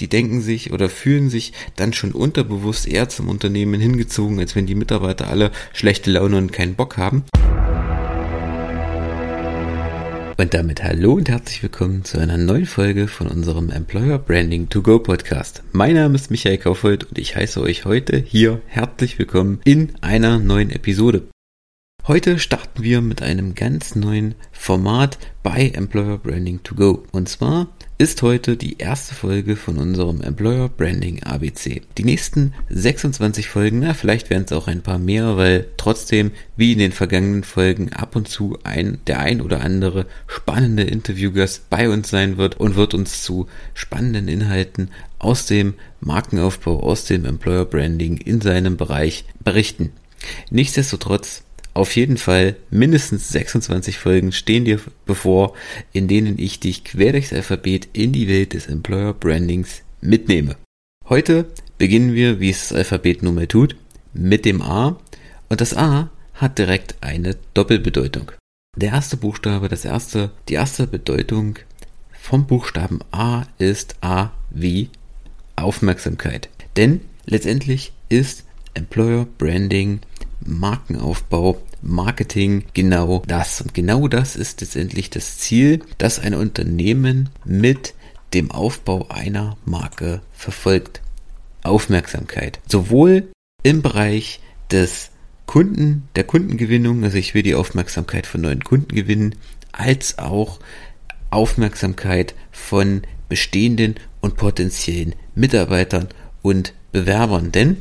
die 0.00 0.08
denken 0.08 0.40
sich 0.40 0.72
oder 0.72 0.88
fühlen 0.88 1.30
sich 1.30 1.52
dann 1.76 1.92
schon 1.92 2.12
unterbewusst 2.12 2.86
eher 2.86 3.08
zum 3.08 3.28
Unternehmen 3.28 3.80
hingezogen, 3.80 4.38
als 4.38 4.54
wenn 4.56 4.66
die 4.66 4.74
Mitarbeiter 4.74 5.28
alle 5.28 5.50
schlechte 5.72 6.10
Laune 6.10 6.36
und 6.36 6.52
keinen 6.52 6.74
Bock 6.74 6.96
haben. 6.96 7.24
Und 10.40 10.54
damit 10.54 10.84
hallo 10.84 11.14
und 11.14 11.28
herzlich 11.28 11.64
willkommen 11.64 12.04
zu 12.04 12.18
einer 12.18 12.38
neuen 12.38 12.66
Folge 12.66 13.08
von 13.08 13.26
unserem 13.26 13.70
Employer 13.70 14.20
Branding 14.20 14.68
to 14.68 14.82
Go 14.82 15.00
Podcast. 15.00 15.64
Mein 15.72 15.94
Name 15.94 16.14
ist 16.14 16.30
Michael 16.30 16.58
Kaufhold 16.58 17.02
und 17.02 17.18
ich 17.18 17.34
heiße 17.34 17.60
euch 17.60 17.84
heute 17.84 18.18
hier 18.18 18.62
herzlich 18.68 19.18
willkommen 19.18 19.60
in 19.64 19.94
einer 20.00 20.38
neuen 20.38 20.70
Episode. 20.70 21.24
Heute 22.08 22.38
starten 22.38 22.82
wir 22.82 23.02
mit 23.02 23.20
einem 23.20 23.54
ganz 23.54 23.94
neuen 23.94 24.34
Format 24.50 25.18
bei 25.42 25.68
Employer 25.68 26.16
Branding 26.16 26.62
to 26.62 26.74
Go. 26.74 27.04
Und 27.12 27.28
zwar 27.28 27.66
ist 27.98 28.22
heute 28.22 28.56
die 28.56 28.78
erste 28.78 29.14
Folge 29.14 29.56
von 29.56 29.76
unserem 29.76 30.22
Employer 30.22 30.70
Branding 30.70 31.22
ABC. 31.22 31.82
Die 31.98 32.04
nächsten 32.04 32.54
26 32.70 33.50
Folgen, 33.50 33.80
na, 33.80 33.92
vielleicht 33.92 34.30
werden 34.30 34.44
es 34.46 34.52
auch 34.52 34.68
ein 34.68 34.80
paar 34.80 34.98
mehr, 34.98 35.36
weil 35.36 35.66
trotzdem, 35.76 36.30
wie 36.56 36.72
in 36.72 36.78
den 36.78 36.92
vergangenen 36.92 37.44
Folgen, 37.44 37.92
ab 37.92 38.16
und 38.16 38.26
zu 38.26 38.56
ein, 38.64 39.00
der 39.06 39.20
ein 39.20 39.42
oder 39.42 39.60
andere 39.60 40.06
spannende 40.26 40.84
Interviewgast 40.84 41.68
bei 41.68 41.90
uns 41.90 42.08
sein 42.08 42.38
wird 42.38 42.58
und 42.58 42.74
wird 42.74 42.94
uns 42.94 43.22
zu 43.22 43.48
spannenden 43.74 44.28
Inhalten 44.28 44.92
aus 45.18 45.44
dem 45.44 45.74
Markenaufbau, 46.00 46.80
aus 46.80 47.04
dem 47.04 47.26
Employer 47.26 47.66
Branding 47.66 48.16
in 48.16 48.40
seinem 48.40 48.78
Bereich 48.78 49.26
berichten. 49.44 49.92
Nichtsdestotrotz 50.50 51.42
auf 51.74 51.94
jeden 51.96 52.16
Fall 52.16 52.56
mindestens 52.70 53.28
26 53.28 53.98
Folgen 53.98 54.32
stehen 54.32 54.64
dir 54.64 54.80
bevor, 55.06 55.54
in 55.92 56.08
denen 56.08 56.38
ich 56.38 56.60
dich 56.60 56.84
quer 56.84 57.12
durchs 57.12 57.32
Alphabet 57.32 57.88
in 57.92 58.12
die 58.12 58.28
Welt 58.28 58.54
des 58.54 58.66
Employer 58.66 59.14
Brandings 59.14 59.82
mitnehme. 60.00 60.56
Heute 61.08 61.46
beginnen 61.78 62.14
wir, 62.14 62.40
wie 62.40 62.50
es 62.50 62.68
das 62.68 62.78
Alphabet 62.78 63.22
nun 63.22 63.36
mal 63.36 63.46
tut, 63.46 63.76
mit 64.12 64.44
dem 64.44 64.60
A 64.62 64.98
und 65.48 65.60
das 65.60 65.76
A 65.76 66.10
hat 66.34 66.58
direkt 66.58 66.96
eine 67.00 67.36
Doppelbedeutung. 67.54 68.32
Der 68.76 68.90
erste 68.90 69.16
Buchstabe, 69.16 69.68
das 69.68 69.84
erste, 69.84 70.30
die 70.48 70.54
erste 70.54 70.86
Bedeutung 70.86 71.58
vom 72.12 72.46
Buchstaben 72.46 73.00
A 73.10 73.46
ist 73.58 73.96
A 74.02 74.30
wie 74.50 74.90
Aufmerksamkeit. 75.56 76.48
Denn 76.76 77.00
letztendlich 77.24 77.92
ist 78.08 78.44
Employer 78.74 79.26
Branding 79.38 80.00
Markenaufbau 80.48 81.60
Marketing 81.82 82.64
genau 82.74 83.22
das. 83.26 83.60
Und 83.60 83.74
genau 83.74 84.08
das 84.08 84.36
ist 84.36 84.60
letztendlich 84.60 85.10
das 85.10 85.38
Ziel, 85.38 85.80
das 85.98 86.18
ein 86.18 86.34
Unternehmen 86.34 87.30
mit 87.44 87.94
dem 88.34 88.50
Aufbau 88.50 89.06
einer 89.08 89.56
Marke 89.64 90.20
verfolgt. 90.32 91.00
Aufmerksamkeit. 91.62 92.60
Sowohl 92.66 93.28
im 93.62 93.82
Bereich 93.82 94.40
des 94.70 95.10
Kunden, 95.46 96.08
der 96.14 96.24
Kundengewinnung, 96.24 97.04
also 97.04 97.16
ich 97.16 97.34
will 97.34 97.42
die 97.42 97.54
Aufmerksamkeit 97.54 98.26
von 98.26 98.42
neuen 98.42 98.64
Kunden 98.64 98.94
gewinnen, 98.94 99.34
als 99.72 100.18
auch 100.18 100.60
Aufmerksamkeit 101.30 102.34
von 102.50 103.02
bestehenden 103.28 103.96
und 104.20 104.36
potenziellen 104.36 105.14
Mitarbeitern 105.34 106.08
und 106.42 106.74
Bewerbern. 106.92 107.52
Denn 107.52 107.78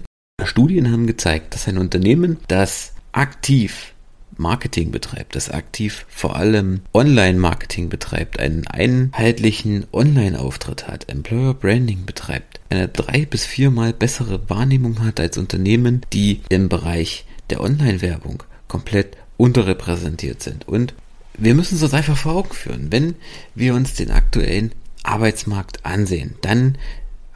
Studien 0.47 0.91
haben 0.91 1.07
gezeigt, 1.07 1.53
dass 1.53 1.67
ein 1.67 1.77
Unternehmen, 1.77 2.37
das 2.47 2.93
aktiv 3.11 3.93
Marketing 4.37 4.91
betreibt, 4.91 5.35
das 5.35 5.49
aktiv 5.49 6.05
vor 6.09 6.35
allem 6.35 6.81
Online-Marketing 6.93 7.89
betreibt, 7.89 8.39
einen 8.39 8.67
einheitlichen 8.67 9.85
Online-Auftritt 9.91 10.87
hat, 10.87 11.09
Employer 11.09 11.53
Branding 11.53 12.05
betreibt, 12.05 12.59
eine 12.69 12.87
drei 12.87 13.25
bis 13.25 13.45
viermal 13.45 13.93
bessere 13.93 14.49
Wahrnehmung 14.49 15.03
hat 15.03 15.19
als 15.19 15.37
Unternehmen, 15.37 16.01
die 16.13 16.41
im 16.49 16.69
Bereich 16.69 17.25
der 17.49 17.61
Online-Werbung 17.61 18.43
komplett 18.67 19.17
unterrepräsentiert 19.37 20.41
sind. 20.41 20.67
Und 20.67 20.93
wir 21.37 21.55
müssen 21.55 21.81
uns 21.81 21.93
einfach 21.93 22.17
vor 22.17 22.35
Augen 22.35 22.53
führen. 22.53 22.91
Wenn 22.91 23.15
wir 23.55 23.73
uns 23.73 23.93
den 23.93 24.11
aktuellen 24.11 24.71
Arbeitsmarkt 25.03 25.85
ansehen, 25.85 26.35
dann 26.41 26.77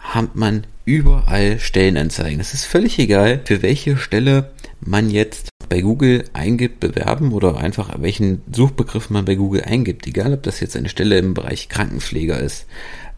hat 0.01 0.35
man 0.35 0.66
überall 0.85 1.59
Stellenanzeigen. 1.59 2.39
Es 2.39 2.53
ist 2.53 2.66
völlig 2.66 3.00
egal, 3.00 3.41
für 3.45 3.62
welche 3.62 3.97
Stelle 3.97 4.51
man 4.81 5.09
jetzt 5.09 5.50
bei 5.69 5.81
Google 5.81 6.25
eingibt, 6.34 6.79
bewerben 6.79 7.31
oder 7.31 7.57
einfach 7.57 7.91
welchen 8.01 8.41
Suchbegriff 8.51 9.09
man 9.09 9.25
bei 9.25 9.35
Google 9.35 9.63
eingibt. 9.63 10.07
Egal, 10.07 10.34
ob 10.34 10.44
das 10.44 10.59
jetzt 10.59 10.75
eine 10.75 10.89
Stelle 10.89 11.17
im 11.19 11.34
Bereich 11.34 11.69
Krankenpfleger 11.69 12.39
ist, 12.39 12.66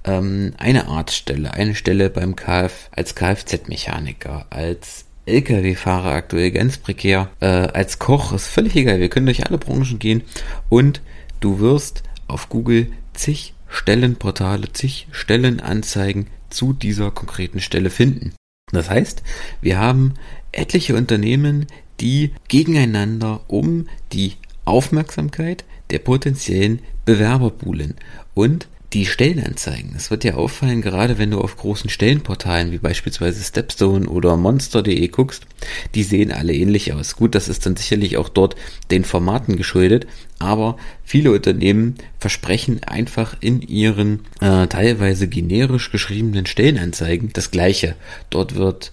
ähm, 0.03 0.53
eine 0.57 0.88
Arztstelle, 0.88 1.53
eine 1.53 1.73
Stelle 1.73 2.09
beim 2.09 2.35
Kf 2.35 2.89
als 2.91 3.15
Kfz-Mechaniker, 3.15 4.45
als 4.50 5.05
Lkw-Fahrer 5.25 6.11
aktuell 6.11 6.51
ganz 6.51 6.77
prekär, 6.77 7.29
äh, 7.39 7.45
als 7.45 7.97
Koch, 7.97 8.33
ist 8.33 8.47
völlig 8.47 8.75
egal. 8.75 9.00
Wir 9.00 9.09
können 9.09 9.25
durch 9.25 9.47
alle 9.47 9.57
Branchen 9.57 10.00
gehen 10.00 10.23
und 10.69 11.01
du 11.39 11.59
wirst 11.59 12.03
auf 12.27 12.50
Google 12.50 12.91
zig 13.13 13.53
Stellenportale, 13.69 14.71
zig 14.73 15.07
Stellenanzeigen 15.11 16.27
zu 16.53 16.74
dieser 16.74 17.12
konkreten 17.12 17.59
Stelle 17.59 17.90
finden. 17.90 18.34
Das 18.72 18.90
heißt, 18.90 19.24
wir 19.62 19.80
haben 19.80 20.14
etliche 20.52 20.96
Unternehmen, 20.96 21.68
die 22.00 22.31
gegeneinander 22.47 23.41
um 23.47 23.88
die 24.12 24.34
Aufmerksamkeit 24.66 25.63
der 25.90 26.00
potenziellen 26.00 26.80
Bewerber 27.06 27.52
buhlen. 27.52 27.96
Und 28.34 28.68
die 28.94 29.06
Stellenanzeigen. 29.08 29.94
Es 29.96 30.12
wird 30.12 30.24
dir 30.24 30.38
auffallen, 30.38 30.81
gerade 30.81 31.18
wenn 31.18 31.31
du 31.31 31.40
auf 31.40 31.58
großen 31.58 31.90
Stellenportalen 31.90 32.72
wie 32.72 32.78
beispielsweise 32.78 33.44
Stepstone 33.44 34.08
oder 34.08 34.38
Monster.de 34.38 35.08
guckst, 35.08 35.48
die 35.96 36.04
sehen 36.04 36.31
alle 36.31 36.54
ähnlich 36.54 36.94
aus. 36.94 37.16
Gut, 37.16 37.34
das 37.34 37.48
ist 37.48 37.66
dann 37.66 37.76
sicherlich 37.76 38.18
auch 38.18 38.30
dort 38.30 38.56
den 38.92 39.04
Formaten 39.04 39.58
geschuldet, 39.58 40.06
aber 40.38 40.78
viele 41.04 41.31
Unternehmen 41.31 41.96
versprechen 42.20 42.84
einfach 42.84 43.36
in 43.40 43.62
ihren 43.62 44.22
äh, 44.42 44.68
teilweise 44.68 45.28
generisch 45.28 45.92
geschriebenen 45.92 46.46
Stellenanzeigen 46.46 47.31
das 47.34 47.50
Gleiche. 47.50 47.96
Dort 48.30 48.56
wird 48.56 48.92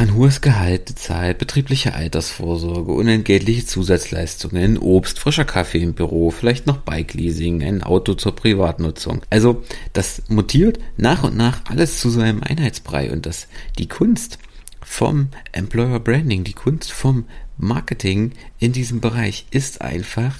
ein 0.00 0.14
hohes 0.14 0.40
Gehalt 0.40 0.86
bezahlt, 0.86 1.38
betriebliche 1.38 1.94
Altersvorsorge, 1.94 2.92
unentgeltliche 2.92 3.66
Zusatzleistungen, 3.66 4.78
Obst, 4.78 5.18
frischer 5.18 5.44
Kaffee 5.44 5.82
im 5.82 5.94
Büro, 5.94 6.30
vielleicht 6.30 6.66
noch 6.66 6.78
Bike-Leasing, 6.78 7.62
ein 7.62 7.82
Auto 7.82 8.14
zur 8.14 8.34
Privatnutzung. 8.34 9.22
Also 9.30 9.62
das 9.92 10.22
mutiert 10.28 10.78
nach 10.96 11.24
und 11.24 11.36
nach 11.36 11.64
alles 11.68 12.00
zu 12.00 12.10
seinem 12.10 12.42
Einheitsbrei 12.42 13.10
und 13.12 13.26
das 13.26 13.48
die 13.78 13.88
Kunst 13.88 14.38
vom 14.80 15.28
Employer 15.52 16.00
Branding, 16.00 16.44
die 16.44 16.54
Kunst 16.54 16.92
vom 16.92 17.24
Marketing 17.56 18.32
in 18.58 18.72
diesem 18.72 19.00
Bereich 19.00 19.46
ist 19.50 19.80
einfach 19.80 20.34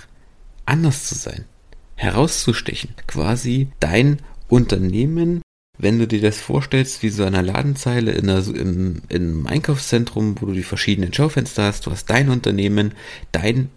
anders 0.67 1.09
zu 1.09 1.15
sein, 1.15 1.45
herauszustechen, 1.95 2.95
quasi 3.07 3.69
dein 3.81 4.19
Unternehmen 4.49 5.43
wenn 5.79 5.99
du 5.99 6.07
dir 6.07 6.21
das 6.21 6.41
vorstellst, 6.41 7.03
wie 7.03 7.09
so 7.09 7.25
eine 7.25 7.41
Ladenzeile 7.41 8.13
in, 8.13 8.29
einer, 8.29 8.47
im, 8.47 9.03
im 9.09 9.47
Einkaufszentrum, 9.47 10.37
wo 10.41 10.47
du 10.47 10.53
die 10.53 10.63
verschiedenen 10.63 11.13
Schaufenster 11.13 11.65
hast, 11.65 11.87
du 11.87 11.91
hast 11.91 12.11
dein 12.11 12.29
Unternehmen, 12.29 12.93
dein, 13.33 13.71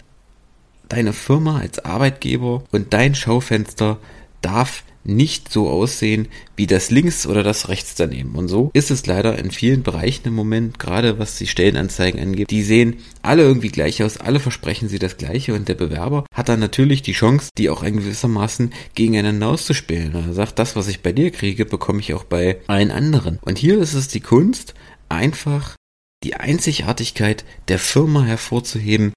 deine 0.90 1.14
Firma 1.14 1.60
als 1.60 1.84
Arbeitgeber 1.84 2.64
und 2.72 2.94
dein 2.94 3.16
Schaufenster 3.16 3.98
darf 4.42 4.84
nicht 5.06 5.52
so 5.52 5.70
aussehen 5.70 6.28
wie 6.56 6.68
das 6.68 6.90
links 6.92 7.28
oder 7.28 7.44
das 7.44 7.70
rechts 7.70 7.96
daneben. 7.96 8.36
Und 8.36 8.48
so 8.48 8.72
ist 8.74 8.92
es 8.92 9.06
leider 9.06 9.38
in 9.38 9.52
vielen 9.52 9.84
Bereichen 9.84 10.28
im 10.28 10.36
Moment, 10.36 10.80
gerade 10.80 11.20
was 11.20 11.38
die 11.38 11.48
Stellenanzeigen 11.48 12.20
angeht. 12.20 12.50
Die 12.50 12.64
sehen 12.64 12.98
alle 13.22 13.44
irgendwie 13.44 13.70
gleich 13.70 14.04
aus, 14.04 14.18
alle 14.18 14.40
versprechen 14.40 14.90
sie 14.90 15.00
das 15.00 15.18
Gleiche 15.18 15.54
und 15.54 15.68
der 15.68 15.76
Bewerber 15.76 16.26
hat 16.34 16.50
dann 16.50 16.60
natürlich 16.60 17.02
die 17.02 17.14
Chance, 17.14 17.50
die 17.58 17.70
auch 17.70 17.84
in 17.84 17.98
gewissermaßen 17.98 18.74
gegeneinander 18.96 19.48
auszuspielen. 19.48 20.16
Er 20.16 20.34
sagt, 20.34 20.60
das, 20.60 20.76
was 20.76 20.88
ich 20.88 21.02
bei 21.02 21.12
dir 21.12 21.32
kriege, 21.32 21.66
bekomme 21.66 22.00
ich 22.00 22.14
auch 22.14 22.24
bei 22.24 22.58
allen 22.68 22.92
anderen. 22.92 23.40
Und 23.42 23.58
hier 23.58 23.80
ist 23.80 23.94
es 23.94 24.08
die 24.08 24.22
Kunst, 24.22 24.74
einfach 25.10 25.76
die 26.24 26.36
Einzigartigkeit 26.36 27.46
der 27.68 27.78
Firma 27.78 28.24
hervorzuheben, 28.24 29.14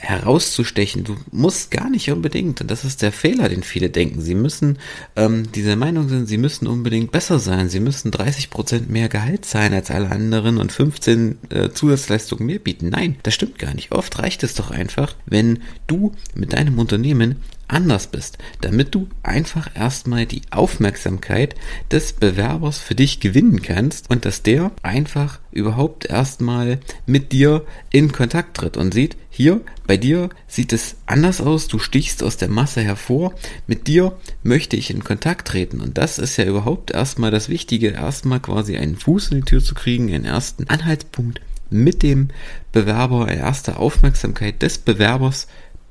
herauszustechen. 0.00 1.04
Du 1.04 1.16
musst 1.30 1.70
gar 1.70 1.90
nicht 1.90 2.10
unbedingt, 2.10 2.60
und 2.60 2.70
das 2.70 2.84
ist 2.84 3.02
der 3.02 3.12
Fehler, 3.12 3.48
den 3.48 3.62
viele 3.62 3.90
denken. 3.90 4.20
Sie 4.20 4.34
müssen 4.34 4.78
ähm, 5.16 5.50
dieser 5.52 5.76
Meinung 5.76 6.08
sind, 6.08 6.26
sie 6.26 6.38
müssen 6.38 6.66
unbedingt 6.66 7.12
besser 7.12 7.38
sein. 7.38 7.68
Sie 7.68 7.80
müssen 7.80 8.10
30 8.10 8.50
Prozent 8.50 8.90
mehr 8.90 9.08
Gehalt 9.08 9.44
zahlen 9.44 9.74
als 9.74 9.90
alle 9.90 10.10
anderen 10.10 10.58
und 10.58 10.72
15 10.72 11.38
äh, 11.50 11.68
Zusatzleistungen 11.70 12.46
mehr 12.46 12.58
bieten. 12.58 12.88
Nein, 12.90 13.16
das 13.22 13.34
stimmt 13.34 13.58
gar 13.58 13.74
nicht. 13.74 13.92
Oft 13.92 14.18
reicht 14.18 14.42
es 14.42 14.54
doch 14.54 14.70
einfach, 14.70 15.14
wenn 15.26 15.60
du 15.86 16.12
mit 16.34 16.52
deinem 16.52 16.78
Unternehmen 16.78 17.36
anders 17.68 18.06
bist, 18.08 18.38
damit 18.60 18.94
du 18.94 19.08
einfach 19.22 19.70
erstmal 19.74 20.26
die 20.26 20.42
Aufmerksamkeit 20.50 21.54
des 21.90 22.14
Bewerbers 22.14 22.78
für 22.78 22.94
dich 22.94 23.20
gewinnen 23.20 23.62
kannst 23.62 24.10
und 24.10 24.24
dass 24.24 24.42
der 24.42 24.72
einfach 24.82 25.38
überhaupt 25.52 26.06
erstmal 26.06 26.80
mit 27.06 27.32
dir 27.32 27.64
in 27.90 28.12
Kontakt 28.12 28.56
tritt 28.56 28.76
und 28.76 28.94
sieht, 28.94 29.16
hier 29.30 29.60
bei 29.86 29.96
dir 29.96 30.30
sieht 30.48 30.72
es 30.72 30.96
anders 31.06 31.40
aus, 31.40 31.68
du 31.68 31.78
stichst 31.78 32.22
aus 32.22 32.36
der 32.36 32.48
Masse 32.48 32.80
hervor, 32.80 33.34
mit 33.66 33.86
dir 33.86 34.16
möchte 34.42 34.76
ich 34.76 34.90
in 34.90 35.04
Kontakt 35.04 35.48
treten. 35.48 35.80
Und 35.80 35.96
das 35.96 36.18
ist 36.18 36.36
ja 36.36 36.44
überhaupt 36.44 36.90
erstmal 36.90 37.30
das 37.30 37.48
Wichtige, 37.48 37.90
erstmal 37.90 38.40
quasi 38.40 38.76
einen 38.76 38.96
Fuß 38.96 39.28
in 39.28 39.38
die 39.38 39.44
Tür 39.44 39.62
zu 39.62 39.74
kriegen, 39.74 40.12
einen 40.12 40.24
ersten 40.24 40.68
Anhaltspunkt 40.68 41.40
mit 41.70 42.02
dem 42.02 42.28
Bewerber, 42.72 43.26
eine 43.26 43.40
erste 43.40 43.76
Aufmerksamkeit 43.76 44.62
des 44.62 44.78
Bewerbers 44.78 45.48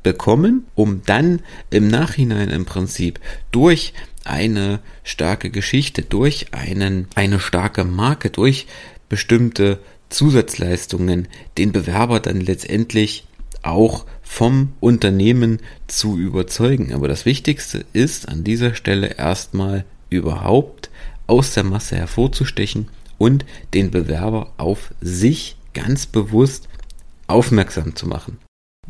bekommen, 0.08 0.66
um 0.74 1.02
dann 1.06 1.42
im 1.70 1.90
Nachhinein 1.90 2.50
im 2.50 2.64
Prinzip 2.64 3.20
durch 3.52 3.94
eine 4.24 4.80
starke 5.04 5.50
Geschichte, 5.50 6.02
durch 6.02 6.54
einen, 6.54 7.10
eine 7.16 7.42
starke 7.42 7.84
Marke, 7.84 8.30
durch 8.30 8.68
bestimmte 9.10 9.80
Zusatzleistungen 10.08 11.28
den 11.58 11.74
Bewerber 11.74 12.22
dann 12.22 12.40
letztendlich 12.40 13.28
auch 13.64 14.06
vom 14.22 14.72
Unternehmen 14.80 15.60
zu 15.88 16.18
überzeugen. 16.18 16.94
Aber 16.94 17.10
das 17.10 17.26
Wichtigste 17.26 17.84
ist 17.92 18.30
an 18.30 18.46
dieser 18.46 18.76
Stelle 18.76 19.18
erstmal 19.18 19.84
überhaupt 20.10 20.90
aus 21.28 21.54
der 21.54 21.66
Masse 21.66 21.98
hervorzustechen 21.98 22.88
und 23.18 23.44
den 23.74 23.92
Bewerber 23.92 24.54
auf 24.56 24.94
sich 25.02 25.58
ganz 25.74 26.06
bewusst 26.06 26.70
aufmerksam 27.28 27.94
zu 27.98 28.08
machen. 28.08 28.38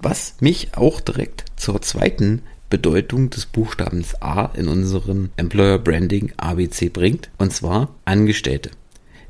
Was 0.02 0.36
mich 0.40 0.76
auch 0.76 1.02
direkt 1.02 1.46
zur 1.56 1.82
zweiten 1.82 2.44
Bedeutung 2.70 3.30
des 3.30 3.46
Buchstabens 3.46 4.22
A 4.22 4.52
in 4.54 4.68
unserem 4.68 5.30
Employer 5.38 5.80
Branding 5.80 6.34
ABC 6.38 6.90
bringt, 6.90 7.30
und 7.38 7.54
zwar 7.54 7.96
Angestellte. 8.06 8.72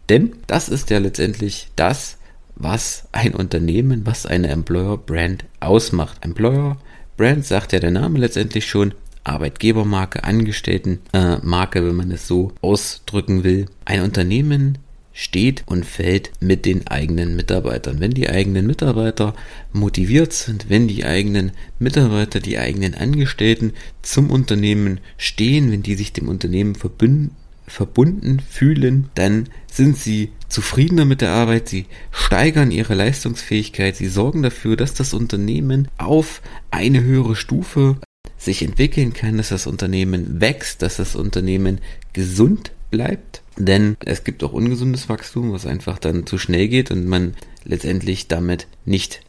Denn 0.09 0.33
das 0.47 0.69
ist 0.69 0.89
ja 0.89 0.99
letztendlich 0.99 1.69
das, 1.75 2.17
was 2.55 3.07
ein 3.11 3.35
Unternehmen, 3.35 4.05
was 4.05 4.25
eine 4.25 4.47
Employer 4.47 4.97
Brand 4.97 5.45
ausmacht. 5.59 6.23
Employer 6.25 6.77
Brand 7.15 7.45
sagt 7.45 7.73
ja 7.73 7.79
der 7.79 7.91
Name 7.91 8.19
letztendlich 8.19 8.65
schon, 8.65 8.93
Arbeitgebermarke, 9.23 10.23
Angestelltenmarke, 10.23 11.79
äh, 11.79 11.85
wenn 11.85 11.95
man 11.95 12.11
es 12.11 12.27
so 12.27 12.53
ausdrücken 12.61 13.43
will. 13.43 13.65
Ein 13.83 14.01
Unternehmen 14.01 14.77
steht 15.17 15.63
und 15.65 15.83
fällt 15.83 16.29
mit 16.39 16.67
den 16.67 16.85
eigenen 16.85 17.35
Mitarbeitern. 17.35 17.99
Wenn 17.99 18.11
die 18.11 18.29
eigenen 18.29 18.67
Mitarbeiter 18.67 19.33
motiviert 19.73 20.31
sind, 20.31 20.69
wenn 20.69 20.87
die 20.87 21.05
eigenen 21.05 21.53
Mitarbeiter, 21.79 22.39
die 22.39 22.59
eigenen 22.59 22.93
Angestellten 22.93 23.73
zum 24.03 24.29
Unternehmen 24.29 24.99
stehen, 25.17 25.71
wenn 25.71 25.81
die 25.81 25.95
sich 25.95 26.13
dem 26.13 26.29
Unternehmen 26.29 26.75
verbünden, 26.75 27.31
verbunden 27.65 28.39
fühlen, 28.47 29.09
dann 29.15 29.49
sind 29.71 29.97
sie 29.97 30.29
zufriedener 30.49 31.05
mit 31.05 31.21
der 31.21 31.31
Arbeit, 31.31 31.67
sie 31.67 31.87
steigern 32.11 32.69
ihre 32.69 32.93
Leistungsfähigkeit, 32.93 33.95
sie 33.95 34.09
sorgen 34.09 34.43
dafür, 34.43 34.77
dass 34.77 34.93
das 34.93 35.15
Unternehmen 35.15 35.87
auf 35.97 36.43
eine 36.69 37.03
höhere 37.03 37.35
Stufe 37.35 37.97
sich 38.37 38.61
entwickeln 38.61 39.13
kann, 39.13 39.37
dass 39.37 39.49
das 39.49 39.65
Unternehmen 39.65 40.39
wächst, 40.39 40.83
dass 40.83 40.97
das 40.97 41.15
Unternehmen 41.15 41.79
gesund 42.13 42.71
bleibt 42.89 43.41
denn 43.57 43.97
es 44.05 44.23
gibt 44.23 44.43
auch 44.43 44.53
ungesundes 44.53 45.09
Wachstum, 45.09 45.51
was 45.51 45.65
einfach 45.65 45.97
dann 45.97 46.25
zu 46.25 46.37
schnell 46.37 46.67
geht 46.67 46.91
und 46.91 47.05
man 47.05 47.33
letztendlich 47.63 48.27
damit 48.27 48.67
nicht 48.85 49.21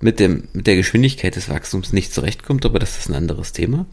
mit, 0.00 0.20
dem, 0.20 0.48
mit 0.52 0.66
der 0.66 0.76
Geschwindigkeit 0.76 1.36
des 1.36 1.48
Wachstums 1.48 1.92
nicht 1.92 2.12
zurechtkommt, 2.12 2.64
aber 2.64 2.78
das 2.78 2.98
ist 2.98 3.08
ein 3.08 3.14
anderes 3.14 3.52
Thema. 3.52 3.86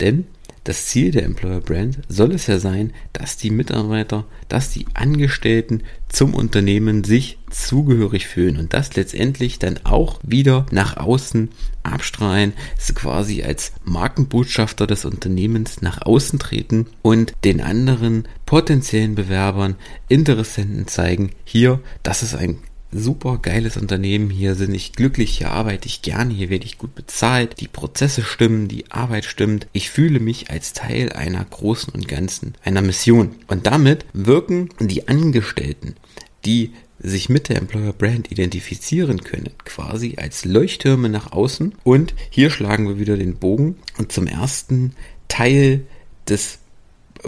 Denn 0.00 0.26
das 0.64 0.86
Ziel 0.86 1.10
der 1.10 1.24
Employer 1.24 1.60
Brand 1.60 1.98
soll 2.08 2.32
es 2.32 2.46
ja 2.46 2.58
sein, 2.58 2.92
dass 3.12 3.36
die 3.36 3.50
Mitarbeiter, 3.50 4.24
dass 4.48 4.70
die 4.70 4.86
Angestellten 4.94 5.82
zum 6.08 6.34
Unternehmen 6.34 7.04
sich 7.04 7.38
zugehörig 7.50 8.28
fühlen 8.28 8.58
und 8.58 8.72
das 8.72 8.94
letztendlich 8.94 9.58
dann 9.58 9.80
auch 9.84 10.20
wieder 10.22 10.66
nach 10.70 10.96
außen 10.96 11.50
abstrahlen, 11.82 12.52
quasi 12.94 13.42
als 13.42 13.72
Markenbotschafter 13.84 14.86
des 14.86 15.04
Unternehmens 15.04 15.82
nach 15.82 16.02
außen 16.02 16.38
treten 16.38 16.86
und 17.02 17.32
den 17.44 17.60
anderen 17.60 18.28
potenziellen 18.46 19.14
Bewerbern, 19.14 19.76
Interessenten 20.08 20.86
zeigen, 20.86 21.30
hier, 21.44 21.80
das 22.02 22.22
ist 22.22 22.34
ein 22.34 22.58
super 22.92 23.38
geiles 23.38 23.76
Unternehmen, 23.76 24.30
hier 24.30 24.54
bin 24.54 24.74
ich 24.74 24.92
glücklich, 24.92 25.38
hier 25.38 25.50
arbeite 25.50 25.86
ich 25.86 26.02
gerne, 26.02 26.32
hier 26.32 26.50
werde 26.50 26.66
ich 26.66 26.78
gut 26.78 26.94
bezahlt, 26.94 27.60
die 27.60 27.68
Prozesse 27.68 28.22
stimmen, 28.22 28.68
die 28.68 28.90
Arbeit 28.90 29.24
stimmt. 29.24 29.66
Ich 29.72 29.90
fühle 29.90 30.20
mich 30.20 30.50
als 30.50 30.74
Teil 30.74 31.12
einer 31.12 31.44
großen 31.44 31.92
und 31.92 32.06
ganzen, 32.06 32.54
einer 32.62 32.82
Mission. 32.82 33.34
Und 33.48 33.66
damit 33.66 34.04
wirken 34.12 34.68
die 34.78 35.08
Angestellten, 35.08 35.96
die 36.44 36.72
sich 36.98 37.28
mit 37.28 37.48
der 37.48 37.56
Employer 37.56 37.92
Brand 37.92 38.30
identifizieren 38.30 39.24
können, 39.24 39.50
quasi 39.64 40.16
als 40.18 40.44
Leuchttürme 40.44 41.08
nach 41.08 41.32
außen. 41.32 41.74
Und 41.82 42.14
hier 42.30 42.50
schlagen 42.50 42.86
wir 42.86 42.98
wieder 42.98 43.16
den 43.16 43.36
Bogen 43.36 43.76
und 43.98 44.12
zum 44.12 44.26
ersten 44.26 44.94
Teil 45.28 45.84
des 46.28 46.58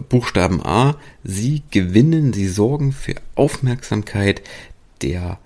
Buchstaben 0.09 0.65
A. 0.65 0.97
Sie 1.25 1.63
gewinnen, 1.71 2.33
sie 2.33 2.49
sorgen 2.49 2.93
für 2.93 3.15
Aufmerksamkeit 3.35 4.43
der 5.03 5.39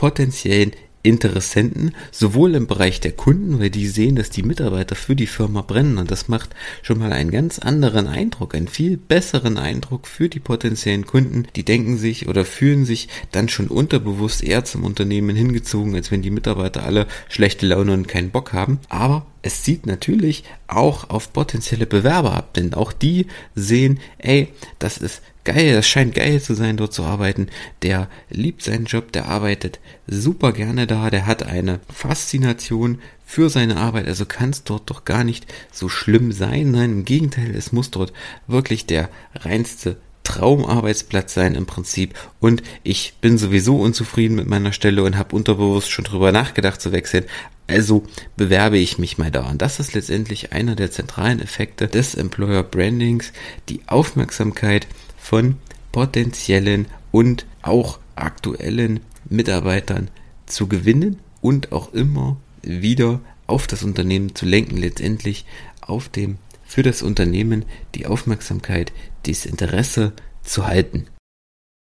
potenziellen 0.00 0.72
Interessenten, 1.02 1.94
sowohl 2.10 2.54
im 2.54 2.66
Bereich 2.66 3.00
der 3.00 3.12
Kunden, 3.12 3.60
weil 3.60 3.68
die 3.68 3.86
sehen, 3.86 4.16
dass 4.16 4.30
die 4.30 4.42
Mitarbeiter 4.42 4.94
für 4.94 5.14
die 5.14 5.26
Firma 5.26 5.60
brennen 5.60 5.98
und 5.98 6.10
das 6.10 6.28
macht 6.28 6.48
schon 6.80 6.98
mal 6.98 7.12
einen 7.12 7.30
ganz 7.30 7.58
anderen 7.58 8.06
Eindruck, 8.06 8.54
einen 8.54 8.68
viel 8.68 8.96
besseren 8.96 9.58
Eindruck 9.58 10.06
für 10.06 10.30
die 10.30 10.40
potenziellen 10.40 11.04
Kunden. 11.04 11.46
Die 11.54 11.66
denken 11.66 11.98
sich 11.98 12.28
oder 12.28 12.46
fühlen 12.46 12.86
sich 12.86 13.08
dann 13.30 13.50
schon 13.50 13.68
unterbewusst 13.68 14.42
eher 14.42 14.64
zum 14.64 14.84
Unternehmen 14.84 15.36
hingezogen, 15.36 15.94
als 15.94 16.10
wenn 16.10 16.22
die 16.22 16.30
Mitarbeiter 16.30 16.82
alle 16.82 17.06
schlechte 17.28 17.66
Laune 17.66 17.92
und 17.92 18.08
keinen 18.08 18.30
Bock 18.30 18.54
haben. 18.54 18.78
Aber 18.88 19.26
es 19.42 19.62
zieht 19.62 19.84
natürlich 19.84 20.44
auch 20.66 21.10
auf 21.10 21.34
potenzielle 21.34 21.86
Bewerber 21.86 22.32
ab, 22.32 22.54
denn 22.54 22.72
auch 22.72 22.94
die 22.94 23.26
sehen, 23.54 24.00
ey, 24.16 24.48
das 24.78 24.96
ist 24.96 25.20
geil, 25.44 25.74
das 25.74 25.88
scheint 25.88 26.14
geil 26.14 26.40
zu 26.40 26.54
sein, 26.54 26.76
dort 26.76 26.92
zu 26.92 27.04
arbeiten. 27.04 27.48
Der 27.82 28.08
liebt 28.30 28.62
seinen 28.62 28.84
Job, 28.84 29.12
der 29.12 29.26
arbeitet 29.26 29.80
super 30.06 30.52
gerne 30.52 30.86
da, 30.86 31.10
der 31.10 31.26
hat 31.26 31.42
eine 31.42 31.80
Faszination 31.92 33.00
für 33.24 33.48
seine 33.48 33.76
Arbeit, 33.76 34.08
also 34.08 34.26
kann 34.26 34.50
es 34.50 34.64
dort 34.64 34.90
doch 34.90 35.04
gar 35.04 35.22
nicht 35.22 35.46
so 35.70 35.88
schlimm 35.88 36.32
sein. 36.32 36.72
Nein, 36.72 36.90
im 36.90 37.04
Gegenteil, 37.04 37.54
es 37.54 37.72
muss 37.72 37.90
dort 37.90 38.12
wirklich 38.48 38.86
der 38.86 39.08
reinste 39.34 39.96
Traumarbeitsplatz 40.24 41.34
sein 41.34 41.54
im 41.54 41.66
Prinzip 41.66 42.14
und 42.38 42.62
ich 42.82 43.14
bin 43.20 43.38
sowieso 43.38 43.80
unzufrieden 43.80 44.36
mit 44.36 44.46
meiner 44.46 44.72
Stelle 44.72 45.02
und 45.02 45.16
habe 45.16 45.34
unterbewusst 45.34 45.90
schon 45.90 46.04
drüber 46.04 46.30
nachgedacht 46.30 46.80
zu 46.80 46.92
wechseln. 46.92 47.24
Also 47.66 48.04
bewerbe 48.36 48.78
ich 48.78 48.98
mich 48.98 49.16
mal 49.16 49.30
da. 49.30 49.48
Und 49.48 49.62
das 49.62 49.78
ist 49.78 49.94
letztendlich 49.94 50.52
einer 50.52 50.74
der 50.74 50.90
zentralen 50.90 51.40
Effekte 51.40 51.86
des 51.86 52.14
Employer 52.16 52.64
Brandings, 52.64 53.32
die 53.68 53.80
Aufmerksamkeit 53.86 54.88
von 55.20 55.56
potenziellen 55.92 56.86
und 57.12 57.46
auch 57.62 57.98
aktuellen 58.16 59.00
Mitarbeitern 59.28 60.08
zu 60.46 60.66
gewinnen 60.66 61.20
und 61.40 61.72
auch 61.72 61.92
immer 61.92 62.36
wieder 62.62 63.20
auf 63.46 63.66
das 63.66 63.82
Unternehmen 63.82 64.34
zu 64.34 64.46
lenken, 64.46 64.76
letztendlich 64.76 65.44
auf 65.80 66.08
dem 66.08 66.38
für 66.64 66.82
das 66.82 67.02
Unternehmen 67.02 67.64
die 67.96 68.06
Aufmerksamkeit, 68.06 68.92
das 69.26 69.44
Interesse 69.44 70.12
zu 70.42 70.66
halten. 70.66 71.06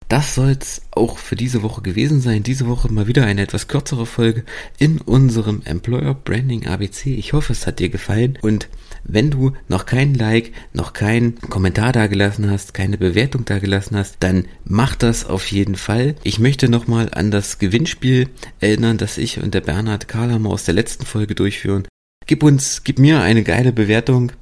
Das 0.08 0.36
soll 0.36 0.56
es 0.60 0.84
auch 0.92 1.18
für 1.18 1.36
diese 1.36 1.64
Woche 1.64 1.82
gewesen 1.82 2.22
sein. 2.22 2.42
Diese 2.42 2.68
Woche 2.68 2.92
mal 2.92 3.08
wieder 3.08 3.26
eine 3.26 3.42
etwas 3.42 3.68
kürzere 3.68 4.06
Folge 4.06 4.46
in 4.78 5.00
unserem 5.00 5.62
Employer 5.66 6.14
Branding 6.14 6.66
ABC. 6.66 7.14
Ich 7.14 7.34
hoffe, 7.34 7.52
es 7.52 7.68
hat 7.68 7.80
dir 7.80 7.90
gefallen 7.90 8.40
und 8.42 8.70
wenn 9.04 9.32
du 9.32 9.54
noch 9.68 9.86
kein 9.86 10.14
Like, 10.14 10.52
noch 10.74 10.94
keinen 10.94 11.40
Kommentar 11.42 11.92
dagelassen 11.92 12.50
hast, 12.50 12.74
keine 12.74 12.98
Bewertung 12.98 13.46
dagelassen 13.46 13.98
hast, 13.98 14.18
dann 14.20 14.46
mach 14.66 14.96
das 14.96 15.26
auf 15.26 15.52
jeden 15.52 15.76
Fall. 15.76 16.16
Ich 16.24 16.40
möchte 16.40 16.70
nochmal 16.70 17.10
an 17.14 17.32
das 17.32 17.60
Gewinnspiel 17.60 18.30
erinnern, 18.60 18.98
das 18.98 19.18
ich 19.18 19.42
und 19.42 19.54
der 19.54 19.62
Bernhard 19.62 20.08
Karlhammer 20.08 20.50
aus 20.50 20.66
der 20.66 20.74
letzten 20.74 21.06
Folge 21.06 21.36
durchführen. 21.36 21.88
Gib 22.26 22.44
uns, 22.44 22.84
gib 22.84 23.00
mir 23.00 23.22
eine 23.22 23.44
geile 23.44 23.72
Bewertung 23.72 24.34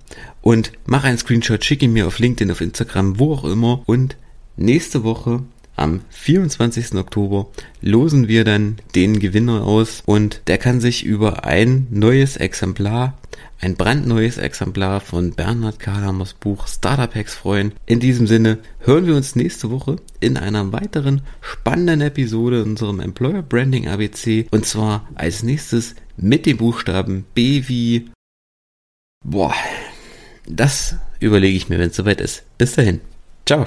und 0.41 0.71
mach 0.85 1.03
einen 1.03 1.19
Screenshot, 1.19 1.63
schick 1.63 1.83
ihn 1.83 1.93
mir 1.93 2.07
auf 2.07 2.17
LinkedIn, 2.17 2.51
auf 2.51 2.61
Instagram, 2.61 3.19
wo 3.19 3.33
auch 3.33 3.43
immer 3.43 3.83
und 3.85 4.17
nächste 4.57 5.03
Woche 5.03 5.43
am 5.75 6.01
24. 6.09 6.95
Oktober 6.95 7.47
losen 7.81 8.27
wir 8.27 8.43
dann 8.43 8.77
den 8.95 9.19
Gewinner 9.19 9.63
aus 9.63 10.03
und 10.05 10.41
der 10.47 10.57
kann 10.57 10.79
sich 10.79 11.03
über 11.03 11.45
ein 11.45 11.87
neues 11.89 12.37
Exemplar, 12.37 13.17
ein 13.59 13.75
brandneues 13.75 14.37
Exemplar 14.37 15.01
von 15.01 15.33
Bernhard 15.33 15.79
Karlhamers 15.79 16.33
Buch 16.33 16.67
Startup 16.67 17.13
Hacks 17.13 17.35
freuen. 17.35 17.73
In 17.85 17.99
diesem 17.99 18.27
Sinne 18.27 18.59
hören 18.79 19.07
wir 19.07 19.15
uns 19.15 19.35
nächste 19.35 19.69
Woche 19.69 19.97
in 20.19 20.37
einer 20.37 20.71
weiteren 20.71 21.21
spannenden 21.41 22.01
Episode 22.01 22.63
unserem 22.63 22.99
Employer 22.99 23.41
Branding 23.41 23.87
ABC 23.87 24.47
und 24.51 24.65
zwar 24.65 25.07
als 25.15 25.43
nächstes 25.43 25.95
mit 26.17 26.45
dem 26.45 26.57
Buchstaben 26.57 27.25
B 27.33 27.63
wie 27.67 28.09
Boah, 29.23 29.55
das 30.47 30.95
überlege 31.19 31.57
ich 31.57 31.67
mir, 31.67 31.79
wenn 31.79 31.89
es 31.89 31.95
soweit 31.95 32.21
ist. 32.21 32.43
Bis 32.57 32.73
dahin. 32.73 33.01
Ciao. 33.45 33.65